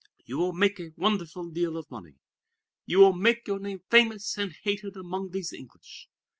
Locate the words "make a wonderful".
0.53-1.51